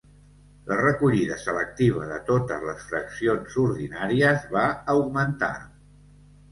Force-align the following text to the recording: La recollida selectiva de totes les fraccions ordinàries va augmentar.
La 0.69 0.77
recollida 0.79 1.37
selectiva 1.41 2.07
de 2.13 2.17
totes 2.31 2.65
les 2.71 2.89
fraccions 2.89 3.61
ordinàries 3.67 4.51
va 4.59 4.67
augmentar. 4.97 5.57